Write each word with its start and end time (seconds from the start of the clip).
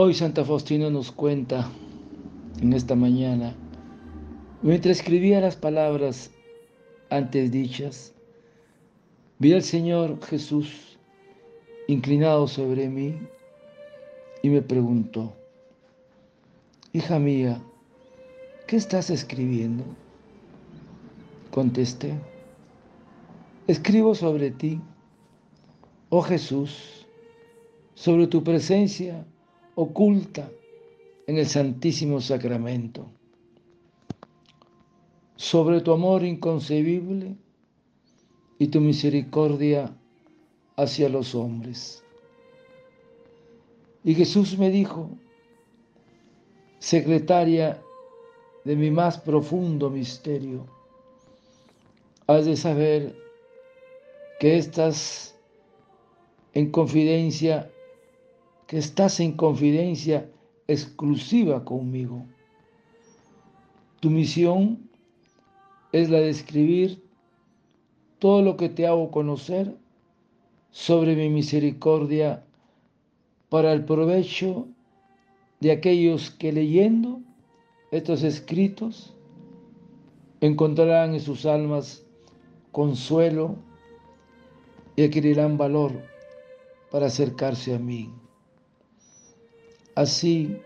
Hoy 0.00 0.14
Santa 0.14 0.44
Faustina 0.44 0.90
nos 0.90 1.10
cuenta 1.10 1.68
en 2.62 2.72
esta 2.72 2.94
mañana, 2.94 3.56
mientras 4.62 4.98
escribía 4.98 5.40
las 5.40 5.56
palabras 5.56 6.30
antes 7.10 7.50
dichas, 7.50 8.14
vi 9.40 9.54
al 9.54 9.64
Señor 9.64 10.24
Jesús 10.24 10.96
inclinado 11.88 12.46
sobre 12.46 12.88
mí 12.88 13.18
y 14.40 14.50
me 14.50 14.62
preguntó, 14.62 15.34
hija 16.92 17.18
mía, 17.18 17.60
¿qué 18.68 18.76
estás 18.76 19.10
escribiendo? 19.10 19.82
Contesté, 21.50 22.14
escribo 23.66 24.14
sobre 24.14 24.52
ti, 24.52 24.80
oh 26.08 26.22
Jesús, 26.22 27.04
sobre 27.94 28.28
tu 28.28 28.44
presencia 28.44 29.26
oculta 29.80 30.50
en 31.28 31.38
el 31.38 31.46
Santísimo 31.46 32.20
Sacramento, 32.20 33.06
sobre 35.36 35.80
tu 35.82 35.92
amor 35.92 36.24
inconcebible 36.24 37.36
y 38.58 38.66
tu 38.66 38.80
misericordia 38.80 39.96
hacia 40.76 41.08
los 41.08 41.32
hombres. 41.36 42.02
Y 44.02 44.16
Jesús 44.16 44.58
me 44.58 44.68
dijo, 44.68 45.10
secretaria 46.80 47.80
de 48.64 48.74
mi 48.74 48.90
más 48.90 49.16
profundo 49.18 49.90
misterio, 49.90 50.66
has 52.26 52.46
de 52.46 52.56
saber 52.56 53.14
que 54.40 54.58
estás 54.58 55.36
en 56.52 56.72
confidencia 56.72 57.70
que 58.68 58.76
estás 58.76 59.18
en 59.18 59.32
confidencia 59.32 60.30
exclusiva 60.68 61.64
conmigo. 61.64 62.26
Tu 63.98 64.10
misión 64.10 64.90
es 65.90 66.10
la 66.10 66.18
de 66.18 66.28
escribir 66.28 67.02
todo 68.18 68.42
lo 68.42 68.58
que 68.58 68.68
te 68.68 68.86
hago 68.86 69.10
conocer 69.10 69.74
sobre 70.70 71.16
mi 71.16 71.30
misericordia 71.30 72.44
para 73.48 73.72
el 73.72 73.86
provecho 73.86 74.68
de 75.60 75.72
aquellos 75.72 76.30
que 76.30 76.52
leyendo 76.52 77.22
estos 77.90 78.22
escritos 78.22 79.16
encontrarán 80.42 81.14
en 81.14 81.20
sus 81.20 81.46
almas 81.46 82.04
consuelo 82.70 83.56
y 84.94 85.04
adquirirán 85.04 85.56
valor 85.56 85.92
para 86.90 87.06
acercarse 87.06 87.74
a 87.74 87.78
mí. 87.78 88.12
Así 89.98 90.56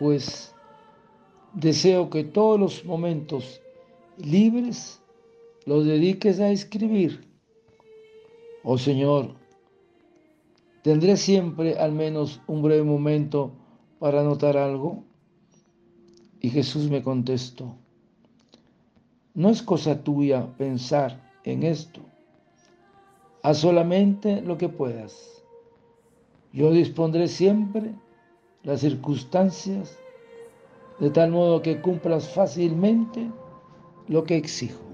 pues, 0.00 0.52
deseo 1.54 2.10
que 2.10 2.24
todos 2.24 2.58
los 2.58 2.84
momentos 2.84 3.62
libres 4.16 5.00
los 5.64 5.86
dediques 5.86 6.40
a 6.40 6.50
escribir. 6.50 7.24
Oh 8.64 8.78
Señor, 8.78 9.36
¿tendré 10.82 11.16
siempre 11.16 11.78
al 11.78 11.92
menos 11.92 12.40
un 12.48 12.62
breve 12.62 12.82
momento 12.82 13.52
para 14.00 14.22
anotar 14.22 14.56
algo? 14.56 15.04
Y 16.40 16.50
Jesús 16.50 16.90
me 16.90 17.00
contestó, 17.00 17.76
no 19.34 19.50
es 19.50 19.62
cosa 19.62 20.02
tuya 20.02 20.52
pensar 20.58 21.30
en 21.44 21.62
esto, 21.62 22.00
haz 23.44 23.58
solamente 23.58 24.42
lo 24.42 24.58
que 24.58 24.68
puedas. 24.68 25.44
Yo 26.52 26.72
dispondré 26.72 27.28
siempre 27.28 27.94
las 28.62 28.80
circunstancias 28.80 29.98
de 30.98 31.10
tal 31.10 31.30
modo 31.30 31.62
que 31.62 31.80
cumplas 31.80 32.28
fácilmente 32.28 33.30
lo 34.06 34.24
que 34.24 34.36
exijo. 34.36 34.89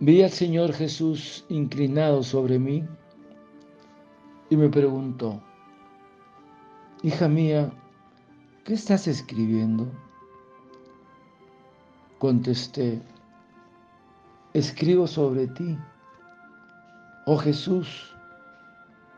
Vi 0.00 0.22
al 0.22 0.30
Señor 0.30 0.72
Jesús 0.72 1.44
inclinado 1.48 2.22
sobre 2.22 2.56
mí 2.56 2.84
y 4.48 4.56
me 4.56 4.68
preguntó, 4.68 5.42
hija 7.02 7.26
mía, 7.26 7.72
¿qué 8.64 8.74
estás 8.74 9.08
escribiendo? 9.08 9.90
Contesté, 12.20 13.02
escribo 14.54 15.08
sobre 15.08 15.48
ti, 15.48 15.76
oh 17.26 17.36
Jesús, 17.36 18.14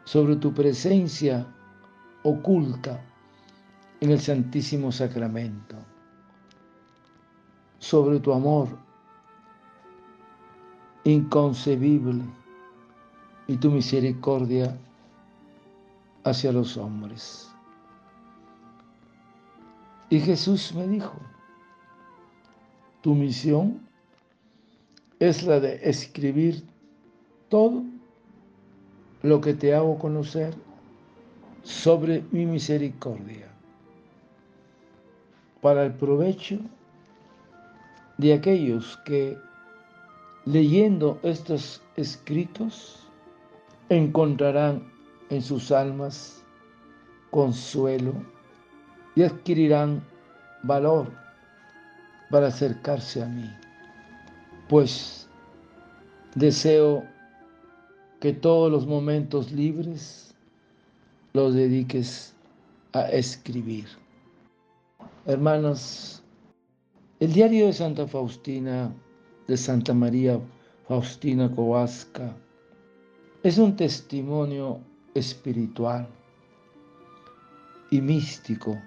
sobre 0.04 0.36
tu 0.36 0.54
presencia 0.54 1.46
oculta 2.22 3.04
en 4.00 4.12
el 4.12 4.20
Santísimo 4.20 4.90
Sacramento, 4.90 5.76
sobre 7.78 8.18
tu 8.18 8.32
amor 8.32 8.89
inconcebible 11.04 12.22
y 13.46 13.56
tu 13.56 13.70
misericordia 13.70 14.76
hacia 16.24 16.52
los 16.52 16.76
hombres. 16.76 17.50
Y 20.08 20.20
Jesús 20.20 20.74
me 20.74 20.86
dijo, 20.88 21.14
tu 23.00 23.14
misión 23.14 23.80
es 25.18 25.44
la 25.44 25.60
de 25.60 25.80
escribir 25.82 26.64
todo 27.48 27.84
lo 29.22 29.40
que 29.40 29.54
te 29.54 29.74
hago 29.74 29.98
conocer 29.98 30.54
sobre 31.62 32.24
mi 32.30 32.46
misericordia, 32.46 33.48
para 35.60 35.84
el 35.84 35.92
provecho 35.92 36.58
de 38.16 38.32
aquellos 38.32 38.96
que 39.04 39.36
Leyendo 40.46 41.18
estos 41.22 41.82
escritos, 41.96 43.06
encontrarán 43.90 44.90
en 45.28 45.42
sus 45.42 45.70
almas 45.70 46.42
consuelo 47.30 48.14
y 49.14 49.22
adquirirán 49.22 50.02
valor 50.62 51.12
para 52.30 52.46
acercarse 52.46 53.22
a 53.22 53.26
mí, 53.26 53.50
pues 54.68 55.28
deseo 56.34 57.04
que 58.20 58.32
todos 58.32 58.70
los 58.70 58.86
momentos 58.86 59.52
libres 59.52 60.34
los 61.32 61.54
dediques 61.54 62.34
a 62.92 63.02
escribir. 63.10 63.86
Hermanos, 65.26 66.22
el 67.18 67.32
diario 67.32 67.66
de 67.66 67.72
Santa 67.72 68.06
Faustina 68.06 68.92
de 69.50 69.56
Santa 69.56 69.92
María 69.92 70.40
Faustina 70.86 71.50
Kowalska 71.50 72.36
es 73.42 73.58
un 73.58 73.74
testimonio 73.74 74.78
espiritual 75.12 76.08
y 77.90 78.00
místico 78.00 78.80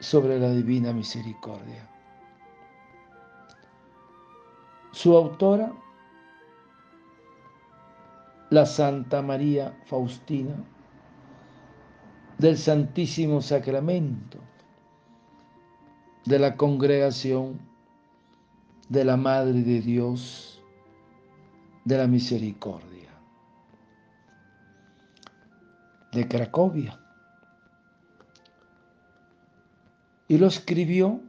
sobre 0.00 0.40
la 0.40 0.50
divina 0.50 0.92
misericordia. 0.92 1.88
Su 4.90 5.16
autora, 5.16 5.72
la 8.50 8.66
Santa 8.66 9.22
María 9.22 9.78
Faustina 9.84 10.56
del 12.36 12.58
Santísimo 12.58 13.42
Sacramento 13.42 14.38
de 16.24 16.40
la 16.40 16.56
Congregación 16.56 17.67
de 18.88 19.04
la 19.04 19.16
Madre 19.16 19.62
de 19.62 19.80
Dios, 19.80 20.62
de 21.84 21.98
la 21.98 22.06
Misericordia, 22.06 23.10
de 26.12 26.28
Cracovia. 26.28 26.98
Y 30.28 30.38
lo 30.38 30.46
escribió 30.46 31.20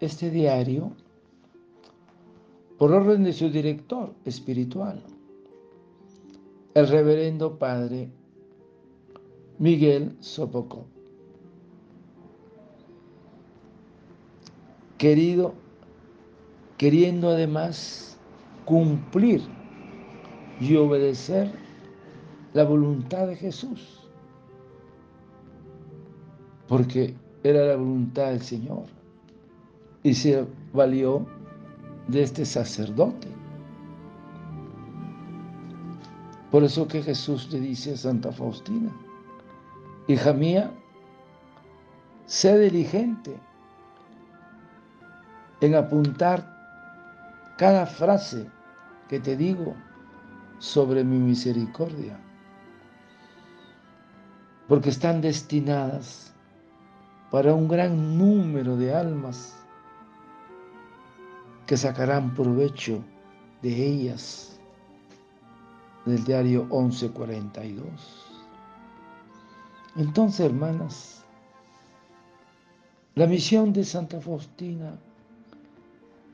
este 0.00 0.30
diario 0.30 0.92
por 2.78 2.92
orden 2.92 3.24
de 3.24 3.32
su 3.32 3.50
director 3.50 4.14
espiritual, 4.24 5.02
el 6.74 6.88
reverendo 6.88 7.58
padre 7.58 8.10
Miguel 9.58 10.16
Sopocó. 10.20 10.86
querido, 14.98 15.54
queriendo 16.76 17.30
además 17.30 18.18
cumplir 18.64 19.42
y 20.60 20.76
obedecer 20.76 21.50
la 22.52 22.64
voluntad 22.64 23.26
de 23.26 23.36
Jesús, 23.36 24.08
porque 26.68 27.14
era 27.42 27.66
la 27.66 27.76
voluntad 27.76 28.30
del 28.30 28.42
Señor 28.42 28.84
y 30.02 30.14
se 30.14 30.46
valió 30.72 31.26
de 32.08 32.22
este 32.22 32.44
sacerdote. 32.44 33.28
Por 36.50 36.64
eso 36.64 36.88
que 36.88 37.02
Jesús 37.02 37.52
le 37.52 37.60
dice 37.60 37.94
a 37.94 37.96
Santa 37.96 38.32
Faustina, 38.32 38.90
hija 40.08 40.32
mía, 40.32 40.70
sé 42.26 42.58
diligente 42.58 43.36
en 45.60 45.74
apuntar 45.74 46.55
cada 47.56 47.86
frase 47.86 48.50
que 49.08 49.20
te 49.20 49.36
digo 49.36 49.74
sobre 50.58 51.04
mi 51.04 51.18
misericordia, 51.18 52.18
porque 54.68 54.90
están 54.90 55.20
destinadas 55.20 56.32
para 57.30 57.54
un 57.54 57.68
gran 57.68 58.18
número 58.18 58.76
de 58.76 58.94
almas 58.94 59.56
que 61.66 61.76
sacarán 61.76 62.34
provecho 62.34 63.02
de 63.62 63.86
ellas 63.86 64.60
del 66.04 66.22
diario 66.24 66.64
1142. 66.64 67.84
Entonces, 69.96 70.40
hermanas, 70.46 71.24
la 73.14 73.26
misión 73.26 73.72
de 73.72 73.84
Santa 73.84 74.20
Faustina 74.20 74.98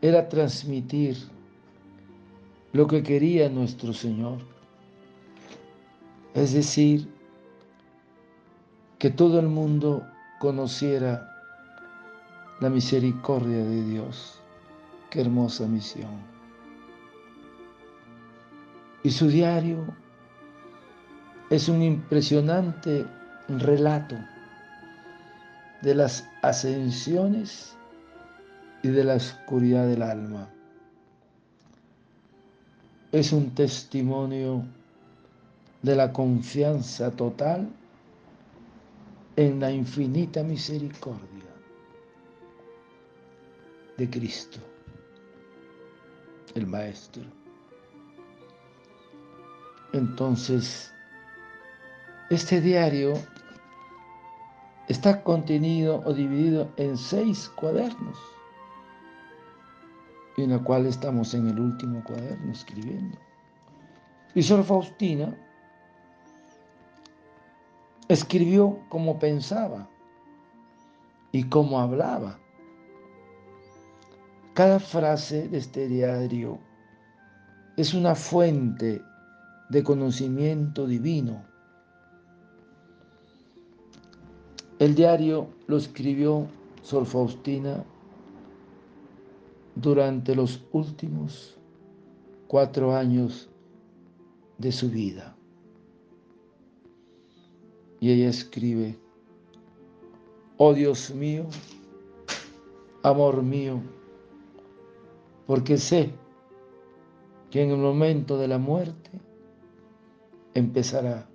era 0.03 0.29
transmitir 0.29 1.17
lo 2.73 2.89
que 2.89 3.05
quería 3.05 3.49
nuestro 3.49 3.93
Señor, 3.93 4.39
es 6.35 6.53
decir, 6.53 7.09
que 8.99 9.11
todo 9.11 9.39
el 9.39 9.47
mundo 9.47 10.05
conociera 10.41 11.29
la 12.61 12.69
misericordia 12.69 13.59
de 13.59 13.85
Dios. 13.85 14.41
Qué 15.11 15.21
hermosa 15.21 15.67
misión. 15.67 16.11
Y 19.05 19.11
su 19.11 19.29
diario 19.29 19.85
es 21.51 21.69
un 21.69 21.83
impresionante 21.83 23.07
relato 23.49 24.17
de 25.83 25.95
las 25.95 26.29
ascensiones 26.43 27.77
y 28.83 28.89
de 28.89 29.05
la 29.05 29.15
oscuridad 29.15 29.87
del 29.87 30.03
alma. 30.03 30.49
Es 33.13 33.33
un 33.33 33.55
testimonio 33.55 34.65
de 35.83 35.97
la 35.97 36.13
confianza 36.13 37.11
total 37.11 37.69
en 39.37 39.61
la 39.61 39.71
infinita 39.71 40.43
misericordia 40.43 41.29
de 43.97 44.11
Cristo, 44.11 44.59
el 46.55 46.67
Maestro. 46.67 47.23
Entonces, 49.93 50.93
este 52.31 52.61
diario 52.61 53.13
está 54.89 55.23
contenido 55.23 56.03
o 56.07 56.15
dividido 56.15 56.71
en 56.79 56.97
seis 56.97 57.51
cuadernos 57.55 58.19
en 60.37 60.51
la 60.51 60.59
cual 60.59 60.87
estamos 60.87 61.35
en 61.35 61.49
el 61.49 61.61
último 61.61 62.03
cuaderno 62.05 62.53
escribiendo. 62.53 63.19
Y 64.35 64.43
Sor 64.43 64.65
Faustina 64.65 65.37
escribió 68.09 68.79
como 68.89 69.19
pensaba 69.19 69.89
y 71.33 71.45
como 71.45 71.81
hablaba. 71.81 72.39
Cada 74.55 74.79
frase 74.81 75.49
de 75.49 75.59
este 75.59 75.89
diario 75.89 76.59
es 77.77 77.95
una 77.95 78.15
fuente 78.15 79.03
de 79.71 79.83
conocimiento 79.83 80.87
divino. 80.87 81.43
El 84.79 84.95
diario 84.95 85.49
lo 85.69 85.79
escribió 85.79 86.47
Sor 86.83 87.07
Faustina 87.07 87.85
durante 89.75 90.35
los 90.35 90.65
últimos 90.73 91.59
cuatro 92.47 92.95
años 92.95 93.49
de 94.59 94.73
su 94.73 94.91
vida. 94.91 95.37
Y 98.01 98.11
ella 98.11 98.29
escribe, 98.29 98.99
oh 100.57 100.75
Dios 100.75 101.15
mío, 101.15 101.47
amor 103.03 103.43
mío, 103.43 103.81
porque 105.47 105.79
sé 105.79 106.13
que 107.51 107.63
en 107.63 107.71
el 107.71 107.79
momento 107.79 108.39
de 108.39 108.49
la 108.49 108.59
muerte 108.59 109.11
empezará 110.55 111.29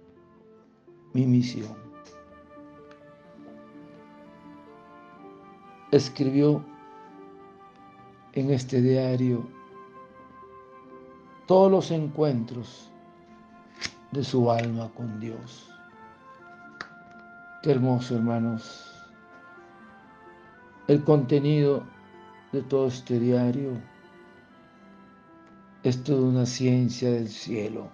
mi 1.14 1.26
misión. 1.26 1.76
Escribió 5.92 6.64
en 8.38 8.52
este 8.52 8.84
diario 8.84 9.48
todos 11.48 11.72
los 11.72 11.90
encuentros 11.90 12.92
de 14.12 14.24
su 14.24 14.52
alma 14.52 14.92
con 14.94 15.20
Dios. 15.20 15.72
Qué 17.64 17.72
hermoso, 17.72 18.16
hermanos. 18.16 18.94
El 20.88 21.04
contenido 21.04 21.84
de 22.52 22.62
todo 22.62 22.88
este 22.88 23.20
diario 23.20 23.72
es 25.82 26.04
toda 26.04 26.22
una 26.30 26.46
ciencia 26.46 27.10
del 27.10 27.30
cielo, 27.30 27.90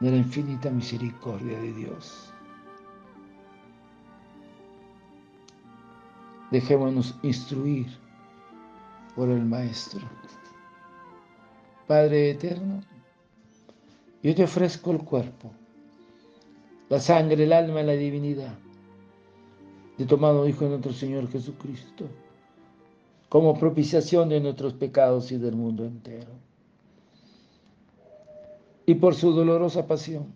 de 0.00 0.12
la 0.12 0.16
infinita 0.16 0.70
misericordia 0.70 1.60
de 1.60 1.74
Dios. 1.74 2.31
Dejémonos 6.52 7.14
instruir 7.22 7.86
por 9.16 9.30
el 9.30 9.42
Maestro. 9.42 10.02
Padre 11.86 12.32
eterno, 12.32 12.82
yo 14.22 14.34
te 14.34 14.44
ofrezco 14.44 14.90
el 14.90 14.98
cuerpo, 14.98 15.50
la 16.90 17.00
sangre, 17.00 17.44
el 17.44 17.54
alma 17.54 17.80
y 17.80 17.86
la 17.86 17.94
divinidad 17.94 18.54
de 19.96 20.04
tomado 20.04 20.46
Hijo 20.46 20.64
de 20.64 20.70
nuestro 20.72 20.92
Señor 20.92 21.26
Jesucristo, 21.30 22.06
como 23.30 23.58
propiciación 23.58 24.28
de 24.28 24.40
nuestros 24.40 24.74
pecados 24.74 25.32
y 25.32 25.38
del 25.38 25.56
mundo 25.56 25.86
entero. 25.86 26.32
Y 28.84 28.96
por 28.96 29.14
su 29.14 29.32
dolorosa 29.32 29.86
pasión, 29.86 30.34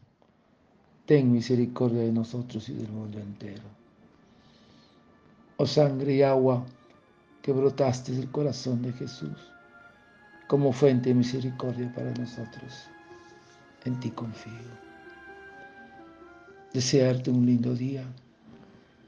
ten 1.04 1.30
misericordia 1.30 2.00
de 2.00 2.12
nosotros 2.12 2.70
y 2.70 2.72
del 2.72 2.88
mundo 2.88 3.18
entero 3.18 3.76
oh 5.56 5.66
sangre 5.66 6.14
y 6.14 6.22
agua 6.22 6.64
que 7.42 7.52
brotaste 7.52 8.12
del 8.12 8.30
corazón 8.30 8.82
de 8.82 8.92
Jesús, 8.92 9.38
como 10.48 10.72
fuente 10.72 11.10
de 11.10 11.14
misericordia 11.14 11.92
para 11.94 12.12
nosotros. 12.12 12.88
En 13.84 13.98
ti 14.00 14.10
confío. 14.10 14.52
Desearte 16.72 17.30
un 17.30 17.46
lindo 17.46 17.74
día, 17.74 18.04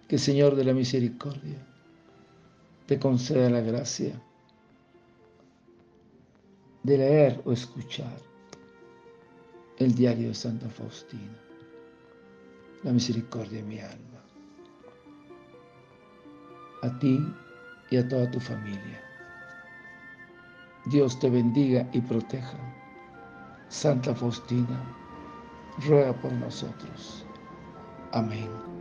que 0.06 0.16
el 0.16 0.20
Señor 0.20 0.54
de 0.54 0.64
la 0.64 0.72
misericordia 0.72 1.58
te 2.86 2.98
conceda 2.98 3.50
la 3.50 3.60
gracia 3.60 4.18
de 6.82 6.96
leer 6.96 7.42
o 7.44 7.52
escuchar 7.52 8.18
el 9.78 9.94
diario 9.94 10.28
de 10.28 10.34
Santa 10.34 10.68
Faustina, 10.70 11.36
la 12.84 12.92
misericordia 12.92 13.58
de 13.58 13.64
mi 13.64 13.80
alma 13.80 14.17
a 16.82 16.98
ti 16.98 17.20
y 17.90 17.96
a 17.96 18.08
toda 18.08 18.30
tu 18.30 18.40
familia. 18.40 19.00
Dios 20.86 21.18
te 21.18 21.28
bendiga 21.28 21.86
y 21.92 22.00
proteja. 22.00 22.56
Santa 23.68 24.14
Faustina, 24.14 24.80
ruega 25.86 26.12
por 26.14 26.32
nosotros. 26.32 27.24
Amén. 28.12 28.77